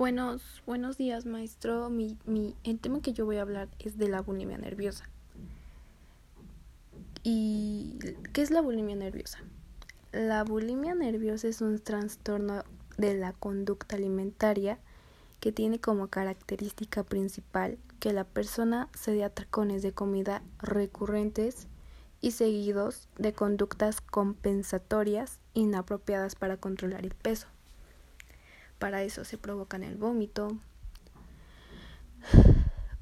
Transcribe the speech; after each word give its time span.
Buenos, 0.00 0.62
buenos 0.64 0.96
días, 0.96 1.26
maestro. 1.26 1.90
Mi, 1.90 2.16
mi, 2.24 2.56
el 2.64 2.80
tema 2.80 3.02
que 3.02 3.12
yo 3.12 3.26
voy 3.26 3.36
a 3.36 3.42
hablar 3.42 3.68
es 3.78 3.98
de 3.98 4.08
la 4.08 4.22
bulimia 4.22 4.56
nerviosa. 4.56 5.04
¿Y 7.22 7.98
qué 8.32 8.40
es 8.40 8.50
la 8.50 8.62
bulimia 8.62 8.96
nerviosa? 8.96 9.40
La 10.10 10.42
bulimia 10.42 10.94
nerviosa 10.94 11.48
es 11.48 11.60
un 11.60 11.78
trastorno 11.80 12.64
de 12.96 13.12
la 13.12 13.34
conducta 13.34 13.96
alimentaria 13.96 14.78
que 15.38 15.52
tiene 15.52 15.80
como 15.80 16.08
característica 16.08 17.02
principal 17.02 17.76
que 17.98 18.14
la 18.14 18.24
persona 18.24 18.88
se 18.94 19.12
dé 19.12 19.22
atracones 19.22 19.82
de 19.82 19.92
comida 19.92 20.42
recurrentes 20.60 21.66
y 22.22 22.30
seguidos 22.30 23.10
de 23.18 23.34
conductas 23.34 24.00
compensatorias 24.00 25.40
inapropiadas 25.52 26.36
para 26.36 26.56
controlar 26.56 27.04
el 27.04 27.14
peso. 27.14 27.48
Para 28.80 29.02
eso 29.02 29.26
se 29.26 29.36
provocan 29.36 29.82
el 29.82 29.96
vómito, 29.96 30.56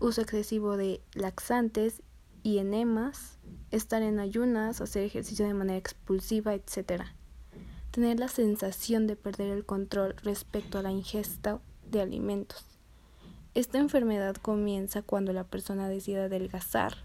uso 0.01 0.20
excesivo 0.20 0.77
de 0.77 1.01
laxantes 1.14 2.02
y 2.42 2.59
enemas, 2.59 3.38
estar 3.70 4.02
en 4.02 4.18
ayunas, 4.18 4.80
hacer 4.80 5.04
ejercicio 5.04 5.46
de 5.46 5.54
manera 5.54 5.78
expulsiva, 5.78 6.52
etc. 6.52 7.04
Tener 7.92 8.18
la 8.18 8.27
sensación 8.27 9.06
de 9.06 9.14
perder 9.14 9.52
el 9.52 9.64
control 9.64 10.16
respecto 10.24 10.80
a 10.80 10.82
la 10.82 10.91
ingesta 10.91 11.60
de 11.88 12.01
alimentos. 12.01 12.65
Esta 13.54 13.79
enfermedad 13.79 14.34
comienza 14.34 15.02
cuando 15.02 15.32
la 15.32 15.45
persona 15.45 15.88
decide 15.88 16.23
adelgazar 16.23 17.04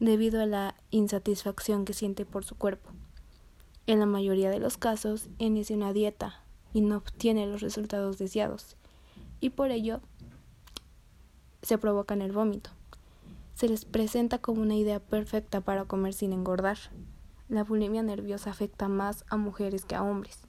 debido 0.00 0.40
a 0.40 0.46
la 0.46 0.76
insatisfacción 0.90 1.84
que 1.84 1.92
siente 1.92 2.24
por 2.24 2.42
su 2.42 2.56
cuerpo. 2.56 2.88
En 3.86 4.00
la 4.00 4.06
mayoría 4.06 4.48
de 4.48 4.60
los 4.60 4.78
casos, 4.78 5.28
inicia 5.36 5.76
una 5.76 5.92
dieta 5.92 6.45
y 6.76 6.82
no 6.82 6.98
obtiene 6.98 7.46
los 7.46 7.62
resultados 7.62 8.18
deseados, 8.18 8.76
y 9.40 9.48
por 9.48 9.70
ello 9.70 10.02
se 11.62 11.78
provocan 11.78 12.20
el 12.20 12.32
vómito. 12.32 12.68
Se 13.54 13.66
les 13.66 13.86
presenta 13.86 14.40
como 14.40 14.60
una 14.60 14.74
idea 14.74 15.00
perfecta 15.00 15.62
para 15.62 15.86
comer 15.86 16.12
sin 16.12 16.34
engordar. 16.34 16.76
La 17.48 17.64
bulimia 17.64 18.02
nerviosa 18.02 18.50
afecta 18.50 18.88
más 18.88 19.24
a 19.30 19.38
mujeres 19.38 19.86
que 19.86 19.94
a 19.94 20.02
hombres 20.02 20.40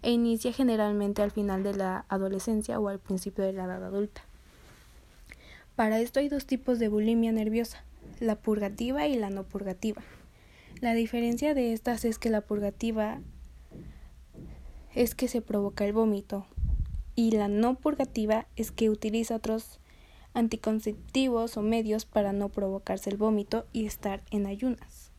e 0.00 0.12
inicia 0.12 0.50
generalmente 0.54 1.20
al 1.20 1.30
final 1.30 1.62
de 1.62 1.74
la 1.74 2.06
adolescencia 2.08 2.80
o 2.80 2.88
al 2.88 2.98
principio 2.98 3.44
de 3.44 3.52
la 3.52 3.64
edad 3.64 3.84
adulta. 3.84 4.22
Para 5.74 6.00
esto 6.00 6.20
hay 6.20 6.30
dos 6.30 6.46
tipos 6.46 6.78
de 6.78 6.88
bulimia 6.88 7.32
nerviosa, 7.32 7.84
la 8.18 8.36
purgativa 8.36 9.06
y 9.08 9.16
la 9.18 9.28
no 9.28 9.42
purgativa. 9.42 10.00
La 10.80 10.94
diferencia 10.94 11.52
de 11.52 11.74
estas 11.74 12.06
es 12.06 12.18
que 12.18 12.30
la 12.30 12.40
purgativa 12.40 13.20
es 14.96 15.14
que 15.14 15.28
se 15.28 15.42
provoca 15.42 15.84
el 15.84 15.92
vómito. 15.92 16.46
Y 17.14 17.30
la 17.32 17.48
no 17.48 17.74
purgativa 17.74 18.46
es 18.56 18.72
que 18.72 18.90
utiliza 18.90 19.36
otros 19.36 19.78
anticonceptivos 20.32 21.56
o 21.58 21.62
medios 21.62 22.06
para 22.06 22.32
no 22.32 22.48
provocarse 22.48 23.10
el 23.10 23.18
vómito 23.18 23.66
y 23.74 23.84
estar 23.84 24.22
en 24.30 24.46
ayunas. 24.46 25.12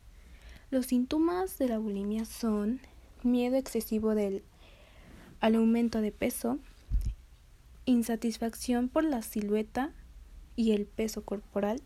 Los 0.70 0.86
síntomas 0.86 1.58
de 1.58 1.68
la 1.68 1.78
bulimia 1.78 2.24
son 2.24 2.80
miedo 3.22 3.56
excesivo 3.56 4.16
del, 4.16 4.42
al 5.40 5.54
aumento 5.54 6.00
de 6.00 6.10
peso, 6.10 6.58
insatisfacción 7.84 8.88
por 8.88 9.04
la 9.04 9.22
silueta 9.22 9.92
y 10.56 10.72
el 10.72 10.86
peso 10.86 11.22
corporal, 11.22 11.82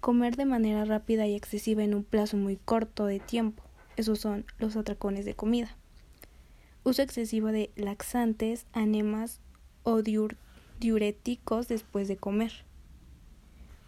comer 0.00 0.36
de 0.36 0.46
manera 0.46 0.84
rápida 0.84 1.28
y 1.28 1.36
excesiva 1.36 1.84
en 1.84 1.94
un 1.94 2.02
plazo 2.02 2.36
muy 2.36 2.56
corto 2.56 3.06
de 3.06 3.20
tiempo, 3.20 3.62
esos 3.96 4.18
son 4.18 4.44
los 4.58 4.76
atracones 4.76 5.24
de 5.24 5.34
comida 5.34 5.76
uso 6.84 7.02
excesivo 7.02 7.48
de 7.48 7.70
laxantes, 7.76 8.66
anemas 8.72 9.40
o 9.82 10.02
diuréticos 10.78 11.66
después 11.66 12.08
de 12.08 12.16
comer, 12.16 12.52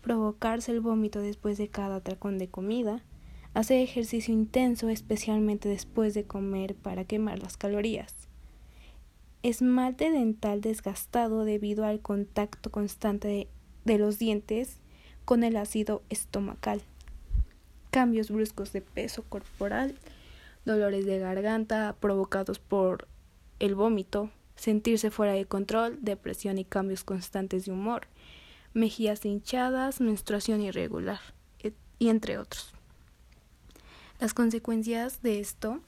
provocarse 0.02 0.72
el 0.72 0.80
vómito 0.80 1.20
después 1.20 1.58
de 1.58 1.68
cada 1.68 1.96
atracón 1.96 2.38
de 2.38 2.48
comida, 2.48 3.02
hacer 3.54 3.80
ejercicio 3.80 4.32
intenso 4.32 4.88
especialmente 4.88 5.68
después 5.68 6.14
de 6.14 6.24
comer 6.24 6.74
para 6.74 7.04
quemar 7.04 7.38
las 7.42 7.56
calorías, 7.56 8.14
esmalte 9.42 10.10
dental 10.10 10.60
desgastado 10.60 11.44
debido 11.44 11.84
al 11.84 12.00
contacto 12.00 12.70
constante 12.70 13.28
de, 13.28 13.48
de 13.84 13.98
los 13.98 14.18
dientes 14.18 14.80
con 15.24 15.44
el 15.44 15.56
ácido 15.56 16.02
estomacal, 16.08 16.82
cambios 17.90 18.30
bruscos 18.30 18.72
de 18.72 18.80
peso 18.80 19.22
corporal, 19.22 19.98
dolores 20.66 21.06
de 21.06 21.18
garganta 21.18 21.96
provocados 21.98 22.58
por 22.58 23.08
el 23.58 23.74
vómito, 23.74 24.30
sentirse 24.56 25.10
fuera 25.10 25.32
de 25.32 25.46
control, 25.46 25.98
depresión 26.02 26.58
y 26.58 26.64
cambios 26.64 27.04
constantes 27.04 27.64
de 27.64 27.72
humor, 27.72 28.08
mejillas 28.74 29.24
hinchadas, 29.24 30.02
menstruación 30.02 30.60
irregular, 30.60 31.20
y 31.98 32.08
entre 32.10 32.36
otros. 32.36 32.74
Las 34.20 34.34
consecuencias 34.34 35.22
de 35.22 35.40
esto 35.40 35.80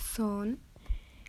son 0.00 0.58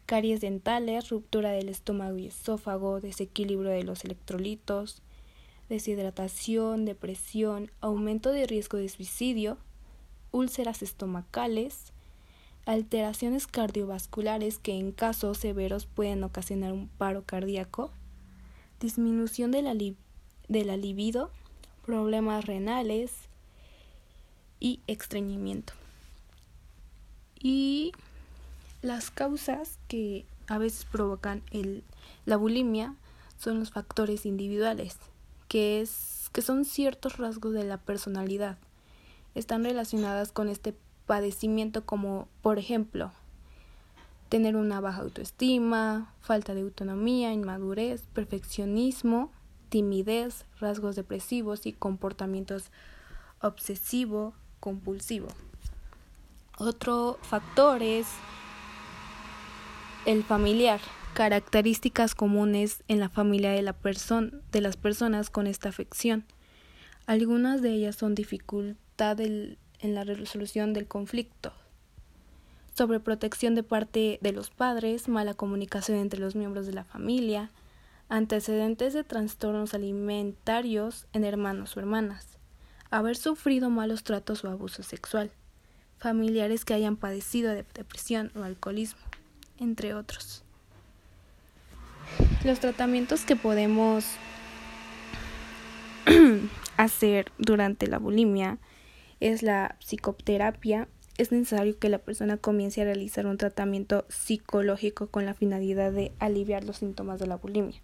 caries 0.06 0.42
dentales, 0.42 1.10
ruptura 1.10 1.52
del 1.52 1.70
estómago 1.70 2.18
y 2.18 2.28
esófago, 2.28 3.02
desequilibrio 3.02 3.72
de 3.72 3.84
los 3.84 4.06
electrolitos, 4.06 5.02
deshidratación, 5.70 6.86
depresión, 6.86 7.72
aumento 7.80 8.32
de 8.32 8.48
riesgo 8.48 8.78
de 8.78 8.90
suicidio, 8.90 9.58
úlceras 10.32 10.82
estomacales, 10.82 11.94
alteraciones 12.70 13.48
cardiovasculares 13.48 14.60
que 14.60 14.78
en 14.78 14.92
casos 14.92 15.40
severos 15.40 15.88
pueden 15.88 16.24
ocasionar 16.24 16.72
un 16.72 16.88
paro 16.88 17.24
cardíaco, 17.24 17.90
disminución 18.80 19.50
de 19.50 19.64
la, 19.64 19.74
libido, 20.78 21.32
problemas 21.84 22.46
renales 22.46 23.12
y 24.60 24.82
estreñimiento. 24.86 25.74
Y 27.40 27.92
las 28.84 29.10
causas 29.10 29.80
que 29.88 30.28
a 30.46 30.60
veces 30.60 30.86
provocan 30.86 31.42
la 32.28 32.38
bulimia 32.38 32.94
son 33.40 33.60
los 33.60 33.72
factores 33.72 34.28
individuales, 34.28 34.98
que, 35.48 35.82
es, 35.82 36.30
que 36.34 36.44
son 36.44 36.66
ciertos 36.66 37.18
rasgos 37.18 37.54
de 37.54 37.64
la 37.64 37.78
personalidad. 37.78 38.60
Están 39.34 39.64
relacionadas 39.64 40.32
con 40.32 40.50
este 40.50 40.76
padecimiento 41.10 41.88
como, 41.88 42.28
por 42.44 42.60
ejemplo, 42.60 43.12
tener 44.30 44.56
una 44.56 44.80
baja 44.80 45.02
autoestima, 45.02 46.14
falta 46.22 46.54
de 46.54 46.62
autonomía, 46.62 47.34
inmadurez, 47.34 48.04
perfeccionismo, 48.14 49.32
timidez, 49.70 50.46
rasgos 50.60 50.96
depresivos 50.96 51.66
y 51.66 51.74
comportamientos 51.74 52.70
obsesivo 53.42 54.36
compulsivo. 54.60 55.30
Otro 56.60 57.18
factor 57.24 57.82
es 57.82 58.06
el 60.06 60.24
familiar, 60.24 60.80
características 61.16 62.14
comunes 62.14 62.84
en 62.88 63.00
la 63.00 63.10
familia 63.10 63.50
de, 63.50 63.64
la 63.64 63.76
de 64.52 64.62
las 64.62 64.78
personas 64.78 65.32
con 65.32 65.48
esta 65.48 65.70
afección. 65.70 66.26
Algunas 67.08 67.64
de 67.64 67.72
ellas 67.72 67.96
son 67.96 68.14
dificultad 68.14 69.18
del 69.18 69.58
en 69.80 69.96
la 69.96 70.04
resolución 70.04 70.74
del 70.74 70.88
conflicto, 70.88 71.54
sobre 72.76 73.00
protección 73.00 73.56
de 73.56 73.64
parte 73.64 74.20
de 74.22 74.32
los 74.32 74.50
padres, 74.50 75.08
mala 75.08 75.34
comunicación 75.34 75.98
entre 75.98 76.20
los 76.20 76.36
miembros 76.36 76.66
de 76.66 76.74
la 76.74 76.84
familia, 76.84 77.52
antecedentes 78.10 78.94
de 78.94 79.04
trastornos 79.04 79.74
alimentarios 79.74 81.06
en 81.14 81.24
hermanos 81.24 81.76
o 81.76 81.80
hermanas, 81.80 82.40
haber 82.90 83.16
sufrido 83.16 83.70
malos 83.70 84.04
tratos 84.04 84.44
o 84.44 84.50
abuso 84.50 84.84
sexual, 84.84 85.32
familiares 85.98 86.66
que 86.66 86.74
hayan 86.74 86.96
padecido 86.96 87.52
de 87.52 87.66
depresión 87.74 88.32
o 88.36 88.44
alcoholismo, 88.44 89.02
entre 89.60 89.94
otros. 89.94 90.44
Los 92.44 92.60
tratamientos 92.60 93.26
que 93.26 93.36
podemos 93.36 94.06
hacer 96.78 97.32
durante 97.38 97.88
la 97.88 98.00
bulimia 98.00 98.58
es 99.20 99.44
la 99.44 99.76
psicoterapia, 99.80 100.88
es 101.18 101.32
necesario 101.32 101.78
que 101.78 101.90
la 101.90 102.00
persona 102.00 102.38
comience 102.38 102.82
a 102.82 102.86
realizar 102.86 103.28
un 103.28 103.38
tratamiento 103.38 104.06
psicológico 104.08 105.08
con 105.08 105.26
la 105.26 105.34
finalidad 105.34 105.92
de 105.92 106.14
aliviar 106.20 106.64
los 106.64 106.78
síntomas 106.78 107.20
de 107.20 107.28
la 107.28 107.36
bulimia, 107.36 107.82